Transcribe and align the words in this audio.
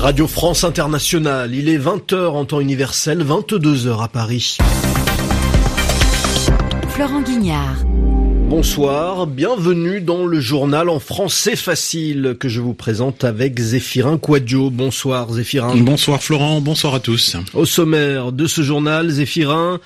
Radio 0.00 0.26
France 0.26 0.64
Internationale, 0.64 1.54
il 1.54 1.68
est 1.68 1.76
20h 1.76 2.28
en 2.28 2.46
temps 2.46 2.60
universel, 2.60 3.22
22h 3.22 4.02
à 4.02 4.08
Paris. 4.08 4.56
Florent 6.88 7.20
Guignard. 7.20 7.84
Bonsoir, 8.48 9.26
bienvenue 9.26 10.00
dans 10.00 10.24
le 10.24 10.40
journal 10.40 10.88
en 10.88 11.00
français 11.00 11.54
facile 11.54 12.34
que 12.40 12.48
je 12.48 12.62
vous 12.62 12.72
présente 12.72 13.24
avec 13.24 13.60
Zéphirin 13.60 14.16
Quadio. 14.16 14.70
Bonsoir 14.70 15.30
Zéphirin. 15.30 15.76
Bonsoir 15.76 16.22
Florent, 16.22 16.62
bonsoir 16.62 16.94
à 16.94 17.00
tous. 17.00 17.36
Au 17.52 17.66
sommaire 17.66 18.32
de 18.32 18.46
ce 18.46 18.62
journal, 18.62 19.10
Zéphirin, 19.10 19.80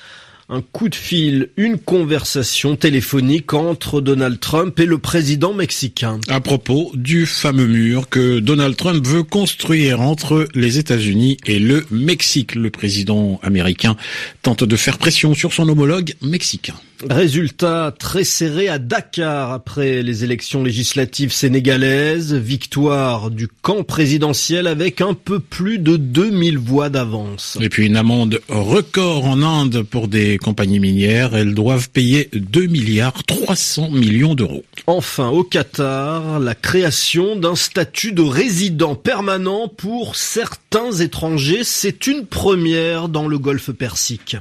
un 0.49 0.61
coup 0.61 0.89
de 0.89 0.95
fil, 0.95 1.49
une 1.57 1.79
conversation 1.79 2.77
téléphonique 2.77 3.55
entre 3.55 4.01
Donald 4.01 4.39
Trump 4.41 4.79
et 4.79 4.87
le 4.87 4.99
président 4.99 5.55
mexicain. 5.55 6.21
À 6.29 6.41
propos 6.41 6.91
du 6.95 7.27
fameux 7.27 7.67
mur 7.67 8.09
que 8.09 8.41
Donald 8.41 8.77
Trump 8.77 9.07
veut 9.07 9.23
construire 9.23 10.01
entre 10.01 10.47
les 10.55 10.79
États-Unis 10.79 11.39
et 11.47 11.59
le 11.59 11.87
Mexique. 11.91 12.55
Le 12.55 12.71
président 12.71 13.41
américain 13.43 13.97
tente 14.43 14.65
de 14.65 14.77
faire 14.77 14.99
pression 14.99 15.35
sur 15.35 15.53
son 15.53 15.69
homologue 15.69 16.15
mexicain. 16.21 16.75
Résultat 17.11 17.95
très 17.99 18.25
serré 18.25 18.69
à 18.69 18.79
Dakar 18.79 19.53
après 19.53 20.03
les 20.03 20.25
élections 20.25 20.63
législatives 20.63 21.33
sénégalaises. 21.33 22.35
Victoire 22.35 23.31
du 23.31 23.49
camp 23.49 23.83
présidentiel 23.83 24.67
avec 24.67 25.01
un 25.01 25.15
peu 25.15 25.39
plus 25.39 25.79
de 25.79 25.97
2000 25.97 26.59
voix 26.59 26.89
d'avance. 26.89 27.59
Et 27.61 27.69
puis 27.69 27.87
une 27.87 27.97
amende 27.97 28.41
record 28.49 29.27
en 29.27 29.43
Inde 29.43 29.83
pour 29.83 30.09
des 30.09 30.39
compagnies 30.39 30.81
minières. 30.81 31.35
Elles 31.35 31.55
doivent 31.55 31.91
payer 31.91 32.29
2 32.33 32.67
milliards 32.67 33.23
300 33.25 33.91
millions 33.91 34.35
d'euros. 34.35 34.65
Enfin, 34.87 35.29
au 35.29 35.45
Qatar, 35.45 36.41
la 36.41 36.55
création 36.55 37.37
d'un 37.37 37.57
statut 37.57 38.13
de 38.13 38.23
résident 38.23 38.95
permanent 38.95 39.69
pour 39.69 40.17
certains 40.17 40.93
étrangers. 40.93 41.65
C'est 41.65 42.07
une 42.07 42.27
première 42.27 43.09
dans 43.09 43.29
le 43.29 43.39
golfe 43.39 43.71
Persique. 43.71 44.37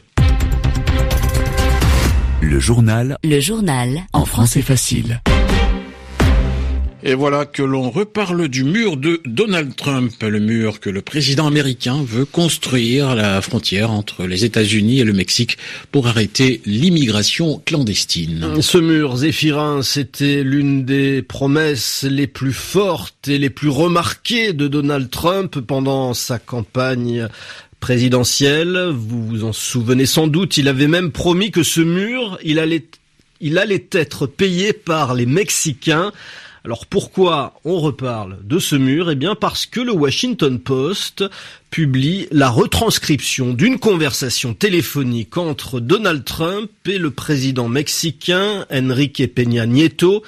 Le 2.53 2.59
journal. 2.59 3.17
Le 3.23 3.39
journal. 3.39 4.03
En 4.13 4.25
français 4.25 4.61
facile. 4.61 5.21
Et 7.01 7.15
voilà 7.15 7.47
que 7.47 7.63
l'on 7.63 7.89
reparle 7.89 8.47
du 8.47 8.63
mur 8.63 8.95
de 8.95 9.21
Donald 9.25 9.75
Trump, 9.75 10.13
le 10.21 10.39
mur 10.39 10.79
que 10.79 10.91
le 10.91 11.01
président 11.01 11.47
américain 11.47 12.03
veut 12.05 12.25
construire 12.25 13.09
à 13.09 13.15
la 13.15 13.41
frontière 13.41 13.89
entre 13.89 14.27
les 14.27 14.45
États-Unis 14.45 14.99
et 14.99 15.03
le 15.03 15.13
Mexique 15.13 15.57
pour 15.91 16.05
arrêter 16.05 16.61
l'immigration 16.67 17.59
clandestine. 17.65 18.61
Ce 18.61 18.77
mur, 18.77 19.17
Zéphirin, 19.17 19.81
c'était 19.81 20.43
l'une 20.43 20.85
des 20.85 21.23
promesses 21.23 22.05
les 22.07 22.27
plus 22.27 22.53
fortes 22.53 23.27
et 23.27 23.39
les 23.39 23.49
plus 23.49 23.69
remarquées 23.69 24.53
de 24.53 24.67
Donald 24.67 25.09
Trump 25.09 25.59
pendant 25.59 26.13
sa 26.13 26.37
campagne 26.37 27.27
présidentielle. 27.83 28.91
Vous 28.93 29.27
vous 29.27 29.43
en 29.43 29.51
souvenez 29.51 30.05
sans 30.05 30.27
doute, 30.27 30.55
il 30.55 30.69
avait 30.69 30.87
même 30.87 31.11
promis 31.11 31.51
que 31.51 31.63
ce 31.63 31.81
mur, 31.81 32.39
il 32.41 32.57
allait, 32.57 32.85
il 33.41 33.57
allait 33.57 33.87
être 33.91 34.25
payé 34.25 34.71
par 34.71 35.13
les 35.13 35.25
Mexicains. 35.25 36.13
Alors 36.63 36.85
pourquoi 36.85 37.59
on 37.65 37.81
reparle 37.81 38.37
de 38.45 38.57
ce 38.57 38.77
mur? 38.77 39.11
Eh 39.11 39.15
bien 39.15 39.35
parce 39.35 39.65
que 39.65 39.81
le 39.81 39.91
Washington 39.91 40.59
Post 40.59 41.25
publie 41.71 42.27
la 42.31 42.49
retranscription 42.49 43.53
d'une 43.53 43.79
conversation 43.79 44.53
téléphonique 44.53 45.35
entre 45.35 45.81
Donald 45.81 46.23
Trump 46.23 46.71
et 46.85 46.97
le 46.97 47.11
président 47.11 47.67
mexicain 47.67 48.65
Enrique 48.71 49.33
Peña 49.35 49.65
Nieto 49.65 50.23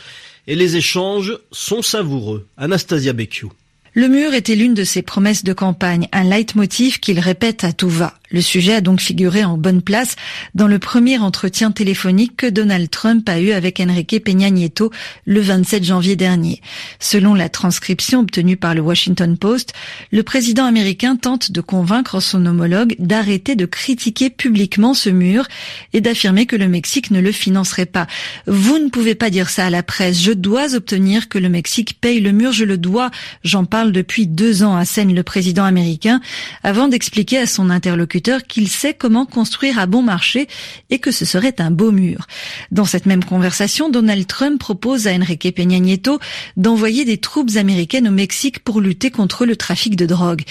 et 0.45 0.55
les 0.55 0.75
échanges 0.75 1.37
sont 1.53 1.81
savoureux. 1.81 2.45
Anastasia 2.57 3.13
Becchio. 3.13 3.53
Le 3.97 4.09
mur 4.09 4.33
était 4.33 4.55
l'une 4.55 4.73
de 4.73 4.83
ses 4.83 5.01
promesses 5.01 5.45
de 5.45 5.53
campagne, 5.53 6.09
un 6.11 6.25
leitmotiv 6.25 6.99
qu'il 6.99 7.17
répète 7.17 7.63
à 7.63 7.71
tout 7.71 7.87
va. 7.87 8.13
Le 8.31 8.41
sujet 8.41 8.73
a 8.73 8.81
donc 8.81 9.01
figuré 9.01 9.43
en 9.43 9.57
bonne 9.57 9.81
place 9.81 10.15
dans 10.55 10.67
le 10.67 10.79
premier 10.79 11.19
entretien 11.19 11.71
téléphonique 11.71 12.37
que 12.37 12.47
Donald 12.47 12.89
Trump 12.89 13.27
a 13.29 13.39
eu 13.39 13.51
avec 13.51 13.79
Enrique 13.79 14.23
Peña 14.23 14.49
Nieto 14.49 14.91
le 15.25 15.41
27 15.41 15.83
janvier 15.83 16.15
dernier. 16.15 16.61
Selon 16.99 17.35
la 17.35 17.49
transcription 17.49 18.21
obtenue 18.21 18.57
par 18.57 18.73
le 18.73 18.81
Washington 18.81 19.37
Post, 19.37 19.73
le 20.11 20.23
président 20.23 20.65
américain 20.65 21.15
tente 21.17 21.51
de 21.51 21.61
convaincre 21.61 22.19
son 22.19 22.45
homologue 22.45 22.95
d'arrêter 22.97 23.55
de 23.55 23.65
critiquer 23.65 24.29
publiquement 24.29 24.93
ce 24.93 25.09
mur 25.09 25.47
et 25.93 26.01
d'affirmer 26.01 26.47
que 26.47 26.55
le 26.55 26.67
Mexique 26.67 27.11
ne 27.11 27.21
le 27.21 27.31
financerait 27.31 27.85
pas. 27.85 28.07
Vous 28.47 28.79
ne 28.79 28.89
pouvez 28.89 29.15
pas 29.15 29.29
dire 29.29 29.49
ça 29.49 29.67
à 29.67 29.69
la 29.69 29.83
presse. 29.83 30.19
Je 30.21 30.31
dois 30.31 30.73
obtenir 30.73 31.29
que 31.29 31.37
le 31.37 31.49
Mexique 31.49 31.99
paye 32.01 32.21
le 32.21 32.31
mur. 32.31 32.51
Je 32.51 32.65
le 32.65 32.77
dois. 32.77 33.11
J'en 33.43 33.65
parle 33.65 33.91
depuis 33.91 34.25
deux 34.25 34.63
ans, 34.63 34.75
à 34.75 34.85
scène 34.85 35.13
le 35.13 35.23
président 35.23 35.63
américain, 35.63 36.21
avant 36.63 36.87
d'expliquer 36.87 37.37
à 37.37 37.45
son 37.45 37.69
interlocuteur 37.69 38.14
qu'il 38.47 38.67
sait 38.67 38.93
comment 38.93 39.25
construire 39.25 39.79
à 39.79 39.85
bon 39.85 40.01
marché 40.01 40.47
et 40.89 40.99
que 40.99 41.11
ce 41.11 41.25
serait 41.25 41.55
un 41.59 41.71
beau 41.71 41.91
mur. 41.91 42.27
Dans 42.71 42.85
cette 42.85 43.05
même 43.05 43.23
conversation, 43.23 43.89
Donald 43.89 44.27
Trump 44.27 44.59
propose 44.59 45.07
à 45.07 45.13
Enrique 45.13 45.53
Peña 45.55 45.79
Nieto 45.79 46.19
d'envoyer 46.57 47.05
des 47.05 47.17
troupes 47.17 47.55
américaines 47.55 48.07
au 48.07 48.11
Mexique 48.11 48.59
pour 48.59 48.81
lutter 48.81 49.11
contre 49.11 49.45
le 49.45 49.55
trafic 49.55 49.95
de 49.95 50.05
drogue. 50.05 50.43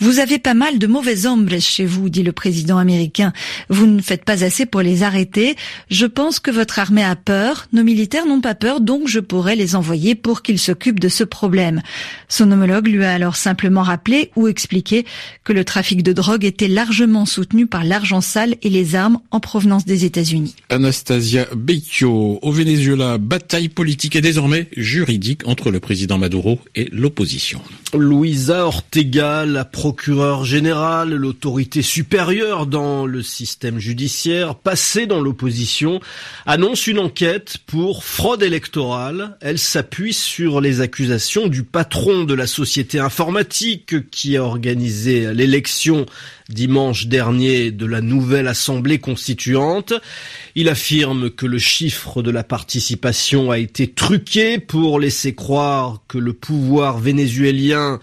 Vous 0.00 0.18
avez 0.18 0.38
pas 0.38 0.54
mal 0.54 0.78
de 0.78 0.86
mauvais 0.86 1.26
hombres 1.26 1.58
chez 1.60 1.84
vous, 1.84 2.08
dit 2.08 2.22
le 2.22 2.32
président 2.32 2.78
américain. 2.78 3.32
Vous 3.68 3.86
ne 3.86 4.00
faites 4.00 4.24
pas 4.24 4.44
assez 4.44 4.66
pour 4.66 4.82
les 4.82 5.02
arrêter. 5.02 5.56
Je 5.90 6.06
pense 6.06 6.40
que 6.40 6.50
votre 6.50 6.78
armée 6.78 7.04
a 7.04 7.16
peur. 7.16 7.66
Nos 7.72 7.84
militaires 7.84 8.26
n'ont 8.26 8.40
pas 8.40 8.54
peur, 8.54 8.80
donc 8.80 9.08
je 9.08 9.20
pourrais 9.20 9.56
les 9.56 9.76
envoyer 9.76 10.14
pour 10.14 10.42
qu'ils 10.42 10.58
s'occupent 10.58 11.00
de 11.00 11.08
ce 11.08 11.24
problème. 11.24 11.82
Son 12.28 12.50
homologue 12.50 12.88
lui 12.88 13.04
a 13.04 13.12
alors 13.12 13.36
simplement 13.36 13.82
rappelé 13.82 14.30
ou 14.36 14.48
expliqué 14.48 15.04
que 15.44 15.52
le 15.52 15.64
trafic 15.64 16.02
de 16.02 16.12
drogue 16.12 16.44
était 16.44 16.68
largement 16.68 17.11
soutenu 17.26 17.66
par 17.66 17.84
l'argent 17.84 18.20
sale 18.20 18.56
et 18.62 18.70
les 18.70 18.94
armes 18.94 19.18
en 19.30 19.40
provenance 19.40 19.84
des 19.84 20.04
États-Unis. 20.04 20.54
Anastasia 20.68 21.46
Becchio, 21.54 22.38
au 22.40 22.52
Venezuela, 22.52 23.18
bataille 23.18 23.68
politique 23.68 24.16
et 24.16 24.20
désormais 24.20 24.68
juridique 24.76 25.46
entre 25.46 25.70
le 25.70 25.80
président 25.80 26.18
Maduro 26.18 26.58
et 26.74 26.88
l'opposition. 26.92 27.60
Luisa 27.94 28.66
Ortega, 28.66 29.44
la 29.44 29.64
procureure 29.64 30.44
générale, 30.44 31.14
l'autorité 31.14 31.82
supérieure 31.82 32.66
dans 32.66 33.06
le 33.06 33.22
système 33.22 33.78
judiciaire, 33.78 34.54
passée 34.54 35.06
dans 35.06 35.20
l'opposition, 35.20 36.00
annonce 36.46 36.86
une 36.86 36.98
enquête 36.98 37.58
pour 37.66 38.04
fraude 38.04 38.42
électorale. 38.42 39.36
Elle 39.40 39.58
s'appuie 39.58 40.14
sur 40.14 40.60
les 40.60 40.80
accusations 40.80 41.48
du 41.48 41.62
patron 41.62 42.24
de 42.24 42.34
la 42.34 42.46
société 42.46 42.62
société 42.72 43.00
informatique 43.00 44.08
qui 44.10 44.36
a 44.36 44.44
organisé 44.44 45.34
l'élection 45.34 46.06
dimanche 46.52 47.06
dernier 47.06 47.70
de 47.70 47.86
la 47.86 48.00
nouvelle 48.00 48.48
Assemblée 48.48 48.98
constituante. 48.98 49.94
Il 50.54 50.68
affirme 50.68 51.30
que 51.30 51.46
le 51.46 51.58
chiffre 51.58 52.22
de 52.22 52.30
la 52.30 52.44
participation 52.44 53.50
a 53.50 53.58
été 53.58 53.88
truqué 53.88 54.58
pour 54.58 55.00
laisser 55.00 55.34
croire 55.34 56.02
que 56.08 56.18
le 56.18 56.32
pouvoir 56.32 56.98
vénézuélien 56.98 58.00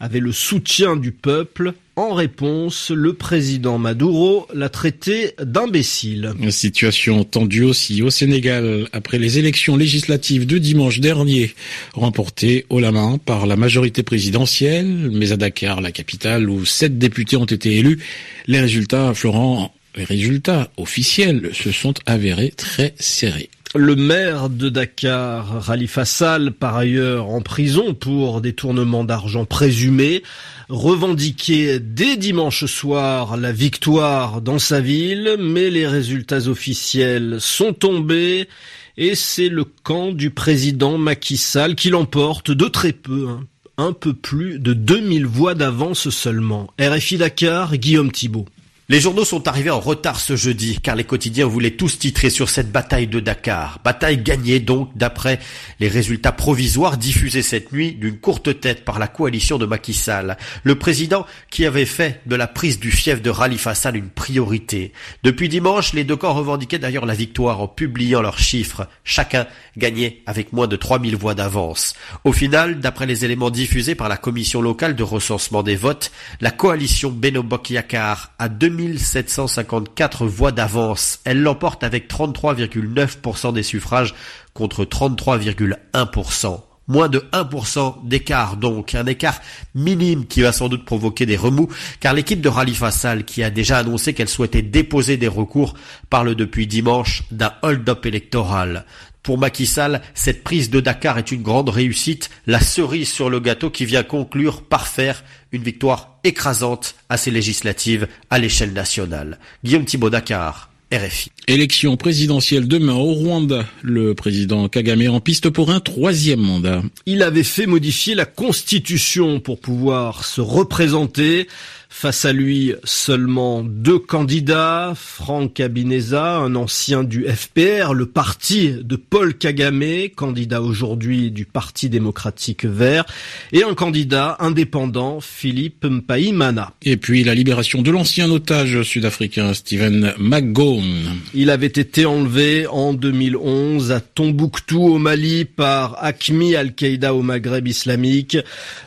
avait 0.00 0.20
le 0.20 0.32
soutien 0.32 0.96
du 0.96 1.12
peuple. 1.12 1.74
En 1.98 2.14
réponse, 2.14 2.92
le 2.92 3.12
président 3.12 3.76
Maduro 3.76 4.46
l'a 4.54 4.68
traité 4.68 5.32
d'imbécile. 5.42 6.32
Situation 6.50 7.24
tendue 7.24 7.64
aussi 7.64 8.02
au 8.02 8.10
Sénégal 8.10 8.86
après 8.92 9.18
les 9.18 9.40
élections 9.40 9.76
législatives 9.76 10.46
de 10.46 10.58
dimanche 10.58 11.00
dernier, 11.00 11.56
remportées 11.94 12.66
haut 12.70 12.78
la 12.78 12.92
main 12.92 13.18
par 13.18 13.48
la 13.48 13.56
majorité 13.56 14.04
présidentielle, 14.04 15.10
mais 15.12 15.32
à 15.32 15.36
Dakar, 15.36 15.80
la 15.80 15.90
capitale, 15.90 16.48
où 16.48 16.64
sept 16.64 16.98
députés 16.98 17.36
ont 17.36 17.46
été 17.46 17.74
élus, 17.78 17.98
les 18.46 18.60
résultats, 18.60 19.12
Florent, 19.12 19.74
les 19.96 20.04
résultats 20.04 20.70
officiels 20.76 21.50
se 21.52 21.72
sont 21.72 21.94
avérés 22.06 22.52
très 22.56 22.94
serrés. 23.00 23.50
Le 23.74 23.96
maire 23.96 24.48
de 24.48 24.70
Dakar, 24.70 25.62
Khalifa 25.66 26.06
Sall, 26.06 26.52
par 26.52 26.74
ailleurs 26.78 27.28
en 27.28 27.42
prison 27.42 27.92
pour 27.92 28.40
détournement 28.40 29.04
d'argent 29.04 29.44
présumé, 29.44 30.22
revendiquait 30.70 31.78
dès 31.78 32.16
dimanche 32.16 32.64
soir 32.64 33.36
la 33.36 33.52
victoire 33.52 34.40
dans 34.40 34.58
sa 34.58 34.80
ville, 34.80 35.36
mais 35.38 35.68
les 35.68 35.86
résultats 35.86 36.48
officiels 36.48 37.36
sont 37.40 37.74
tombés 37.74 38.48
et 38.96 39.14
c'est 39.14 39.50
le 39.50 39.64
camp 39.64 40.12
du 40.12 40.30
président 40.30 40.96
Macky 40.96 41.36
Sall 41.36 41.74
qui 41.74 41.90
l'emporte 41.90 42.50
de 42.50 42.68
très 42.68 42.92
peu. 42.92 43.28
Hein. 43.28 43.44
un 43.76 43.92
peu 43.92 44.14
plus 44.14 44.58
de 44.58 44.72
2000 44.72 45.26
voix 45.26 45.54
d'avance 45.54 46.08
seulement. 46.08 46.68
RFI 46.80 47.18
Dakar, 47.18 47.76
Guillaume 47.76 48.12
Thibault. 48.12 48.46
Les 48.90 49.00
journaux 49.00 49.26
sont 49.26 49.48
arrivés 49.48 49.68
en 49.68 49.80
retard 49.80 50.18
ce 50.18 50.34
jeudi, 50.34 50.80
car 50.80 50.96
les 50.96 51.04
quotidiens 51.04 51.44
voulaient 51.46 51.72
tous 51.76 51.98
titrer 51.98 52.30
sur 52.30 52.48
cette 52.48 52.72
bataille 52.72 53.06
de 53.06 53.20
Dakar. 53.20 53.80
Bataille 53.84 54.16
gagnée 54.16 54.60
donc, 54.60 54.96
d'après 54.96 55.40
les 55.78 55.88
résultats 55.88 56.32
provisoires 56.32 56.96
diffusés 56.96 57.42
cette 57.42 57.70
nuit 57.70 57.92
d'une 57.92 58.16
courte 58.18 58.58
tête 58.60 58.86
par 58.86 58.98
la 58.98 59.06
coalition 59.06 59.58
de 59.58 59.66
Macky 59.66 59.92
Sall. 59.92 60.38
Le 60.62 60.78
président 60.78 61.26
qui 61.50 61.66
avait 61.66 61.84
fait 61.84 62.22
de 62.24 62.34
la 62.34 62.46
prise 62.46 62.80
du 62.80 62.90
fief 62.90 63.20
de 63.20 63.30
Khalifa 63.30 63.74
Sall 63.74 63.94
une 63.96 64.08
priorité. 64.08 64.94
Depuis 65.22 65.50
dimanche, 65.50 65.92
les 65.92 66.04
deux 66.04 66.16
camps 66.16 66.32
revendiquaient 66.32 66.78
d'ailleurs 66.78 67.04
la 67.04 67.12
victoire 67.12 67.60
en 67.60 67.68
publiant 67.68 68.22
leurs 68.22 68.38
chiffres. 68.38 68.88
Chacun 69.04 69.46
gagnait 69.76 70.22
avec 70.24 70.54
moins 70.54 70.66
de 70.66 70.76
3000 70.76 71.14
voix 71.14 71.34
d'avance. 71.34 71.92
Au 72.24 72.32
final, 72.32 72.80
d'après 72.80 73.04
les 73.04 73.26
éléments 73.26 73.50
diffusés 73.50 73.94
par 73.94 74.08
la 74.08 74.16
commission 74.16 74.62
locale 74.62 74.96
de 74.96 75.02
recensement 75.02 75.62
des 75.62 75.76
votes, 75.76 76.10
la 76.40 76.50
coalition 76.50 77.10
Benobok 77.10 77.68
Yakar 77.68 78.32
a 78.38 78.48
2754 78.78 80.26
voix 80.26 80.52
d'avance. 80.52 81.18
Elle 81.24 81.42
l'emporte 81.42 81.82
avec 81.82 82.08
33,9% 82.08 83.52
des 83.52 83.62
suffrages 83.64 84.14
contre 84.54 84.84
33,1%. 84.84 86.60
Moins 86.86 87.08
de 87.08 87.18
1% 87.32 88.06
d'écart 88.06 88.56
donc, 88.56 88.94
un 88.94 89.04
écart 89.04 89.40
minime 89.74 90.26
qui 90.26 90.40
va 90.40 90.52
sans 90.52 90.70
doute 90.70 90.86
provoquer 90.86 91.26
des 91.26 91.36
remous, 91.36 91.68
car 92.00 92.14
l'équipe 92.14 92.40
de 92.40 92.48
Rally 92.48 92.74
Fassal, 92.74 93.24
qui 93.24 93.42
a 93.42 93.50
déjà 93.50 93.78
annoncé 93.78 94.14
qu'elle 94.14 94.28
souhaitait 94.28 94.62
déposer 94.62 95.18
des 95.18 95.28
recours, 95.28 95.74
parle 96.08 96.34
depuis 96.34 96.66
dimanche 96.66 97.24
d'un 97.30 97.52
hold-up 97.62 98.06
électoral. 98.06 98.86
Pour 99.28 99.36
Macky 99.36 99.66
Sall, 99.66 100.00
cette 100.14 100.42
prise 100.42 100.70
de 100.70 100.80
Dakar 100.80 101.18
est 101.18 101.30
une 101.32 101.42
grande 101.42 101.68
réussite, 101.68 102.30
la 102.46 102.60
cerise 102.60 103.10
sur 103.12 103.28
le 103.28 103.40
gâteau 103.40 103.68
qui 103.68 103.84
vient 103.84 104.02
conclure 104.02 104.62
par 104.62 104.88
faire 104.88 105.22
une 105.52 105.62
victoire 105.62 106.16
écrasante 106.24 106.94
à 107.10 107.18
ces 107.18 107.30
législatives 107.30 108.08
à 108.30 108.38
l'échelle 108.38 108.72
nationale. 108.72 109.38
Guillaume 109.62 109.84
Thibault 109.84 110.08
Dakar. 110.08 110.70
RFI. 110.90 111.30
Élection 111.46 111.98
présidentielle 111.98 112.66
demain 112.66 112.94
au 112.94 113.12
Rwanda. 113.12 113.66
Le 113.82 114.14
président 114.14 114.66
Kagame 114.68 115.10
en 115.10 115.20
piste 115.20 115.50
pour 115.50 115.70
un 115.70 115.80
troisième 115.80 116.40
mandat. 116.40 116.82
Il 117.04 117.22
avait 117.22 117.42
fait 117.42 117.66
modifier 117.66 118.14
la 118.14 118.24
constitution 118.24 119.40
pour 119.40 119.60
pouvoir 119.60 120.24
se 120.24 120.40
représenter. 120.40 121.46
Face 121.90 122.26
à 122.26 122.32
lui, 122.32 122.74
seulement 122.84 123.62
deux 123.62 123.98
candidats, 123.98 124.92
Franck 124.94 125.58
Abineza, 125.58 126.36
un 126.36 126.54
ancien 126.54 127.02
du 127.02 127.24
FPR, 127.24 127.94
le 127.94 128.04
parti 128.04 128.72
de 128.82 128.94
Paul 128.94 129.34
Kagame, 129.34 130.08
candidat 130.14 130.60
aujourd'hui 130.62 131.30
du 131.30 131.46
Parti 131.46 131.88
démocratique 131.88 132.66
vert, 132.66 133.04
et 133.52 133.64
un 133.64 133.74
candidat 133.74 134.36
indépendant, 134.38 135.20
Philippe 135.20 135.86
Mpaimana. 135.86 136.72
Et 136.82 136.98
puis 136.98 137.24
la 137.24 137.34
libération 137.34 137.80
de 137.80 137.90
l'ancien 137.90 138.30
otage 138.30 138.82
sud-africain 138.82 139.54
Stephen 139.54 140.12
McGowan. 140.18 141.16
Il 141.34 141.50
avait 141.50 141.66
été 141.66 142.04
enlevé 142.04 142.66
en 142.66 142.92
2011 142.92 143.92
à 143.92 144.00
Tombouctou 144.00 144.82
au 144.82 144.98
Mali 144.98 145.46
par 145.46 145.96
Akmi 146.04 146.54
al-Qaïda 146.54 147.14
au 147.14 147.22
Maghreb 147.22 147.66
islamique. 147.66 148.36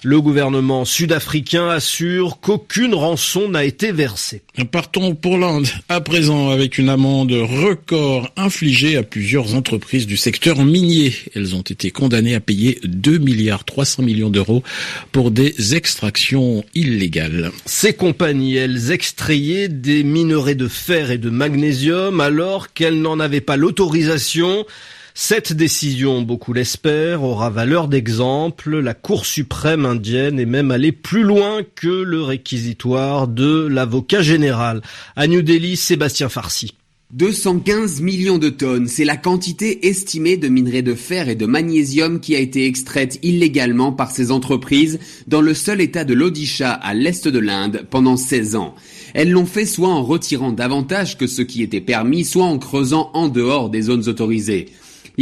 Le 0.03 0.21
gouvernement 0.21 0.86
sud-africain 0.86 1.68
assure 1.68 2.39
qu'aucune 2.39 2.91
rançon 2.94 3.50
n'a 3.50 3.64
été 3.64 3.92
versée. 3.92 4.42
Partons 4.72 5.16
pour 5.16 5.38
l'Inde 5.38 5.68
à 5.90 6.02
présent 6.02 6.50
avec 6.50 6.78
une 6.78 6.90
amende 6.90 7.32
record 7.32 8.30
infligée 8.38 8.98
à 8.98 9.04
plusieurs 9.04 9.56
entreprises 9.56 10.08
du 10.08 10.18
secteur 10.18 10.64
minier. 10.64 11.14
Elles 11.36 11.56
ont 11.56 11.62
été 11.62 11.92
condamnées 11.92 12.36
à 12.36 12.40
payer 12.40 12.80
2 12.84 13.18
milliards 13.18 13.64
300 13.64 14.04
millions 14.04 14.30
d'euros 14.30 14.64
pour 15.12 15.32
des 15.32 15.76
extractions 15.76 16.64
illégales. 16.74 17.52
Ces 17.66 17.94
compagnies, 17.94 18.56
elles 18.56 18.92
extrayaient 18.92 19.70
des 19.70 20.04
minerais 20.04 20.56
de 20.56 20.68
fer 20.68 21.12
et 21.12 21.18
de 21.18 21.30
magnésium 21.30 22.20
alors 22.20 22.74
qu'elles 22.74 23.02
n'en 23.02 23.20
avaient 23.20 23.42
pas 23.42 23.58
l'autorisation. 23.58 24.66
Cette 25.13 25.52
décision, 25.54 26.22
beaucoup 26.22 26.54
l'espèrent, 26.54 27.24
aura 27.24 27.50
valeur 27.50 27.88
d'exemple. 27.88 28.80
La 28.80 28.94
Cour 28.94 29.25
suprême 29.25 29.86
indienne 29.86 30.40
est 30.40 30.46
même 30.46 30.72
allée 30.72 30.94
plus 30.94 31.24
loin 31.24 31.62
que 31.75 31.88
le 31.88 32.22
réquisitoire 32.22 33.28
de 33.28 33.68
l'avocat 33.68 34.22
général. 34.22 34.81
À 35.16 35.28
New 35.28 35.42
Delhi, 35.42 35.75
Sébastien 35.75 36.30
Farsi. 36.30 36.74
215 37.13 38.00
millions 38.00 38.38
de 38.38 38.48
tonnes, 38.48 38.88
c'est 38.88 39.04
la 39.04 39.18
quantité 39.18 39.90
estimée 39.90 40.38
de 40.38 40.48
minerais 40.48 40.81
de 40.81 40.94
fer 40.94 41.28
et 41.28 41.36
de 41.36 41.46
magnésium 41.46 42.22
qui 42.22 42.38
a 42.38 42.40
été 42.40 42.66
extraite 42.66 43.19
illégalement 43.22 43.92
par 43.92 44.12
ces 44.12 44.31
entreprises 44.31 44.98
dans 45.28 45.42
le 45.42 45.54
seul 45.54 45.81
état 45.81 46.06
de 46.06 46.13
l'Odisha 46.13 46.72
à 46.72 46.94
l'est 46.94 47.28
de 47.28 47.40
l'Inde 47.40 47.86
pendant 47.90 48.16
16 48.16 48.56
ans. 48.56 48.75
Elles 49.13 49.31
l'ont 49.31 49.46
fait 49.46 49.66
soit 49.66 49.90
en 49.90 50.04
retirant 50.04 50.54
davantage 50.54 51.18
que 51.18 51.28
ce 51.28 51.42
qui 51.42 51.62
était 51.63 51.81
permis, 51.81 52.24
soit 52.24 52.46
en 52.46 52.58
creusant 52.58 53.12
en 53.13 53.28
dehors 53.28 53.69
des 53.69 53.81
zones 53.81 54.08
autorisées. 54.08 54.68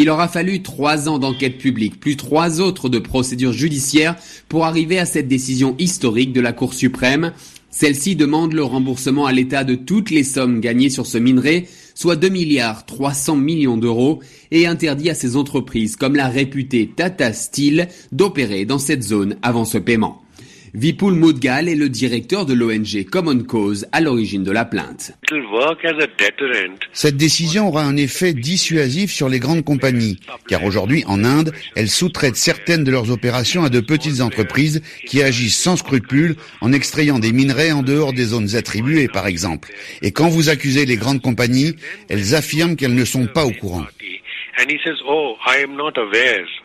Il 0.02 0.10
aura 0.10 0.30
fallu 0.30 0.62
trois 0.62 1.10
ans 1.10 1.20
d'enquête 1.20 1.58
publique, 1.58 2.00
plus 2.00 2.16
trois 2.16 2.62
autres 2.62 2.88
de 2.88 3.00
procédures 3.00 3.52
judiciaires 3.52 4.16
pour 4.48 4.64
arriver 4.64 4.98
à 4.98 5.06
cette 5.06 5.28
décision 5.28 5.76
historique 5.78 6.32
de 6.32 6.40
la 6.40 6.54
Cour 6.54 6.74
suprême. 6.74 7.34
Celle-ci 7.70 8.16
demande 8.16 8.54
le 8.54 8.64
remboursement 8.64 9.26
à 9.26 9.34
l'État 9.34 9.66
de 9.66 9.76
toutes 9.76 10.10
les 10.10 10.24
sommes 10.24 10.62
gagnées 10.62 10.90
sur 10.90 11.06
ce 11.06 11.18
minerai, 11.18 11.68
soit 11.96 12.16
2 12.16 12.30
milliards 12.30 12.86
300 12.86 13.36
millions 13.36 13.76
d'euros, 13.76 14.22
et 14.52 14.68
interdit 14.68 15.10
à 15.10 15.16
ces 15.16 15.36
entreprises 15.36 15.98
comme 15.98 16.16
la 16.16 16.30
réputée 16.30 16.90
Tata 16.96 17.34
Steel 17.34 17.90
d'opérer 18.14 18.64
dans 18.64 18.80
cette 18.80 19.04
zone 19.04 19.36
avant 19.42 19.66
ce 19.66 19.80
paiement. 19.80 20.22
Vipul 20.74 21.14
Mudgal 21.14 21.68
est 21.68 21.76
le 21.76 21.90
directeur 21.90 22.46
de 22.46 22.54
l'ONG 22.54 23.06
Common 23.10 23.40
Cause 23.40 23.88
à 23.92 24.02
l'origine 24.02 24.44
de 24.44 24.52
la 24.52 24.66
plainte. 24.66 25.14
Cette 26.94 27.18
décision 27.18 27.68
aura 27.68 27.84
un 27.84 27.98
effet 27.98 28.34
dissuasif 28.34 29.12
sur 29.12 29.30
les 29.30 29.40
grandes 29.40 29.64
compagnies, 29.64 30.20
car 30.48 30.64
aujourd'hui 30.64 31.04
en 31.08 31.24
Inde, 31.24 31.54
elles 31.76 31.90
sous-traitent 31.90 32.36
certaines 32.36 32.84
de 32.84 32.92
leurs 32.92 33.12
opérations 33.12 33.64
à 33.64 33.70
de 33.70 33.80
petites 33.80 34.22
entreprises 34.22 34.82
qui 35.06 35.24
agissent 35.24 35.58
sans 35.58 35.76
scrupules 35.76 36.36
en 36.62 36.72
extrayant 36.72 37.20
des 37.20 37.32
minerais 37.32 37.72
en 37.72 37.82
dehors 37.82 38.14
des 38.14 38.26
zones 38.26 38.56
attribuées 38.56 39.08
par 39.08 39.28
exemple. 39.28 39.72
Et 40.02 40.12
quand 40.12 40.30
vous 40.30 40.50
accusez 40.50 40.86
les 40.86 40.98
grandes 40.98 41.22
compagnies, 41.22 41.76
elles 42.10 42.36
affirment 42.36 42.76
qu'elles 42.76 42.96
ne 42.96 43.06
sont 43.06 43.28
pas 43.28 43.46
au 43.46 43.52
courant. 43.52 43.86
Oh, 45.08 45.36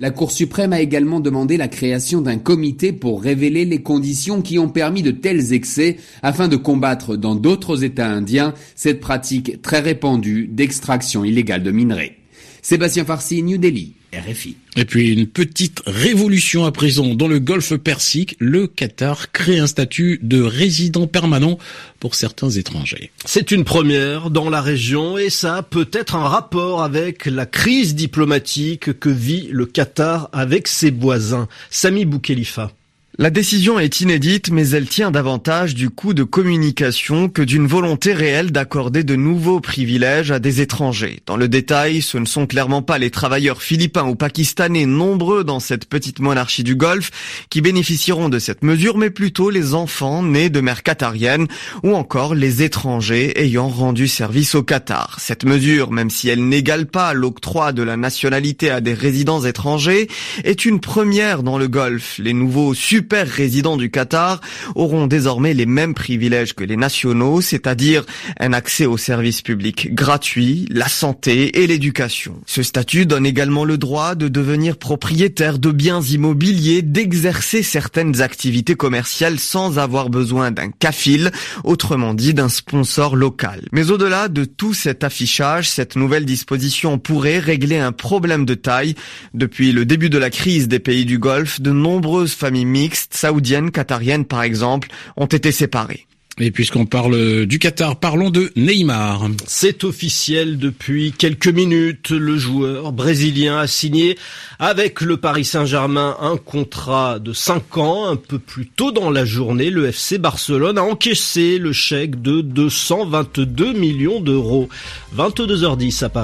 la 0.00 0.10
Cour 0.10 0.32
suprême 0.32 0.72
a 0.72 0.80
également 0.80 1.20
demandé 1.20 1.56
la 1.56 1.68
création 1.68 2.20
d'un 2.20 2.38
comité 2.38 2.92
pour 2.92 3.22
révéler 3.22 3.64
les 3.64 3.82
conditions 3.82 4.42
qui 4.42 4.58
ont 4.58 4.68
permis 4.68 5.02
de 5.02 5.12
tels 5.12 5.52
excès 5.52 5.98
afin 6.22 6.48
de 6.48 6.56
combattre 6.56 7.16
dans 7.16 7.34
d'autres 7.34 7.84
États 7.84 8.08
indiens 8.08 8.54
cette 8.74 9.00
pratique 9.00 9.62
très 9.62 9.80
répandue 9.80 10.48
d'extraction 10.48 11.24
illégale 11.24 11.62
de 11.62 11.70
minerais. 11.70 12.16
Sébastien 12.62 13.04
Farsi, 13.04 13.42
New 13.42 13.58
Delhi. 13.58 13.94
RFI. 14.18 14.56
Et 14.76 14.84
puis 14.84 15.12
une 15.12 15.26
petite 15.26 15.82
révolution 15.86 16.64
à 16.64 16.72
présent 16.72 17.14
dans 17.14 17.28
le 17.28 17.38
golfe 17.38 17.76
Persique, 17.76 18.36
le 18.38 18.66
Qatar 18.66 19.32
crée 19.32 19.58
un 19.58 19.66
statut 19.66 20.18
de 20.22 20.42
résident 20.42 21.06
permanent 21.06 21.58
pour 22.00 22.14
certains 22.14 22.50
étrangers. 22.50 23.10
C'est 23.24 23.50
une 23.50 23.64
première 23.64 24.30
dans 24.30 24.50
la 24.50 24.60
région 24.60 25.18
et 25.18 25.30
ça 25.30 25.56
a 25.56 25.62
peut-être 25.62 26.16
un 26.16 26.28
rapport 26.28 26.82
avec 26.82 27.26
la 27.26 27.46
crise 27.46 27.94
diplomatique 27.94 28.98
que 28.98 29.08
vit 29.08 29.48
le 29.50 29.66
Qatar 29.66 30.28
avec 30.32 30.68
ses 30.68 30.90
voisins. 30.90 31.48
Sami 31.70 32.04
Boukhelifa. 32.04 32.72
La 33.16 33.30
décision 33.30 33.78
est 33.78 34.00
inédite, 34.00 34.50
mais 34.50 34.70
elle 34.70 34.88
tient 34.88 35.12
davantage 35.12 35.76
du 35.76 35.88
coup 35.88 36.14
de 36.14 36.24
communication 36.24 37.28
que 37.28 37.42
d'une 37.42 37.68
volonté 37.68 38.12
réelle 38.12 38.50
d'accorder 38.50 39.04
de 39.04 39.14
nouveaux 39.14 39.60
privilèges 39.60 40.32
à 40.32 40.40
des 40.40 40.60
étrangers. 40.60 41.20
Dans 41.24 41.36
le 41.36 41.46
détail, 41.46 42.02
ce 42.02 42.18
ne 42.18 42.24
sont 42.24 42.48
clairement 42.48 42.82
pas 42.82 42.98
les 42.98 43.12
travailleurs 43.12 43.62
philippins 43.62 44.08
ou 44.08 44.16
pakistanais 44.16 44.84
nombreux 44.84 45.44
dans 45.44 45.60
cette 45.60 45.84
petite 45.84 46.18
monarchie 46.18 46.64
du 46.64 46.74
Golfe 46.74 47.12
qui 47.50 47.60
bénéficieront 47.60 48.28
de 48.28 48.40
cette 48.40 48.64
mesure, 48.64 48.98
mais 48.98 49.10
plutôt 49.10 49.48
les 49.48 49.74
enfants 49.74 50.24
nés 50.24 50.50
de 50.50 50.60
mères 50.60 50.82
qatariennes 50.82 51.46
ou 51.84 51.94
encore 51.94 52.34
les 52.34 52.64
étrangers 52.64 53.40
ayant 53.40 53.68
rendu 53.68 54.08
service 54.08 54.56
au 54.56 54.64
Qatar. 54.64 55.18
Cette 55.20 55.44
mesure, 55.44 55.92
même 55.92 56.10
si 56.10 56.30
elle 56.30 56.48
n'égale 56.48 56.86
pas 56.86 57.14
l'octroi 57.14 57.72
de 57.72 57.84
la 57.84 57.96
nationalité 57.96 58.70
à 58.70 58.80
des 58.80 58.94
résidents 58.94 59.44
étrangers, 59.44 60.08
est 60.42 60.64
une 60.64 60.80
première 60.80 61.44
dans 61.44 61.58
le 61.58 61.68
Golfe. 61.68 62.18
Les 62.18 62.32
nouveaux 62.32 62.74
résidents 63.12 63.76
du 63.76 63.90
Qatar 63.90 64.40
auront 64.74 65.06
désormais 65.06 65.54
les 65.54 65.66
mêmes 65.66 65.94
privilèges 65.94 66.54
que 66.54 66.64
les 66.64 66.76
nationaux, 66.76 67.40
c'est-à-dire 67.40 68.04
un 68.40 68.52
accès 68.52 68.86
aux 68.86 68.96
services 68.96 69.42
publics 69.42 69.94
gratuits, 69.94 70.66
la 70.70 70.88
santé 70.88 71.62
et 71.62 71.66
l'éducation. 71.66 72.40
Ce 72.46 72.62
statut 72.62 73.06
donne 73.06 73.26
également 73.26 73.64
le 73.64 73.78
droit 73.78 74.14
de 74.14 74.28
devenir 74.28 74.76
propriétaire 74.76 75.58
de 75.58 75.70
biens 75.70 76.00
immobiliers, 76.00 76.82
d'exercer 76.82 77.62
certaines 77.62 78.20
activités 78.20 78.74
commerciales 78.74 79.38
sans 79.38 79.78
avoir 79.78 80.10
besoin 80.10 80.50
d'un 80.50 80.70
kafil, 80.70 81.30
autrement 81.64 82.14
dit 82.14 82.34
d'un 82.34 82.48
sponsor 82.48 83.16
local. 83.16 83.62
Mais 83.72 83.90
au-delà 83.90 84.28
de 84.28 84.44
tout 84.44 84.74
cet 84.74 85.04
affichage, 85.04 85.68
cette 85.68 85.96
nouvelle 85.96 86.24
disposition 86.24 86.98
pourrait 86.98 87.38
régler 87.38 87.78
un 87.78 87.92
problème 87.92 88.44
de 88.44 88.54
taille. 88.54 88.94
Depuis 89.34 89.72
le 89.72 89.84
début 89.84 90.10
de 90.10 90.18
la 90.18 90.30
crise 90.30 90.68
des 90.68 90.78
pays 90.78 91.04
du 91.04 91.18
Golfe, 91.18 91.60
de 91.60 91.70
nombreuses 91.70 92.34
familles 92.34 92.64
mixtes 92.64 92.93
saoudiennes, 92.94 93.70
qatariennes 93.70 94.24
par 94.24 94.42
exemple, 94.42 94.88
ont 95.16 95.26
été 95.26 95.52
séparées. 95.52 96.06
Et 96.40 96.50
puisqu'on 96.50 96.84
parle 96.84 97.46
du 97.46 97.60
Qatar, 97.60 97.94
parlons 97.94 98.30
de 98.30 98.50
Neymar. 98.56 99.28
C'est 99.46 99.84
officiel 99.84 100.58
depuis 100.58 101.12
quelques 101.12 101.46
minutes. 101.46 102.10
Le 102.10 102.36
joueur 102.36 102.90
brésilien 102.90 103.58
a 103.58 103.68
signé 103.68 104.18
avec 104.58 105.00
le 105.00 105.16
Paris 105.16 105.44
Saint-Germain 105.44 106.16
un 106.20 106.36
contrat 106.36 107.20
de 107.20 107.32
5 107.32 107.78
ans. 107.78 108.06
Un 108.08 108.16
peu 108.16 108.40
plus 108.40 108.66
tôt 108.66 108.90
dans 108.90 109.10
la 109.10 109.24
journée, 109.24 109.70
le 109.70 109.86
FC 109.86 110.18
Barcelone 110.18 110.76
a 110.76 110.82
encaissé 110.82 111.58
le 111.58 111.72
chèque 111.72 112.20
de 112.20 112.40
222 112.40 113.72
millions 113.72 114.20
d'euros. 114.20 114.68
22h10 115.16 116.04
à 116.04 116.08
Paris. 116.08 116.22